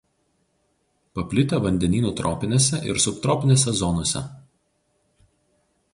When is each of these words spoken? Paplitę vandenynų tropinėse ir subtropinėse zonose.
Paplitę 1.19 1.59
vandenynų 1.67 2.13
tropinėse 2.21 2.81
ir 2.93 3.01
subtropinėse 3.07 3.75
zonose. 3.83 4.27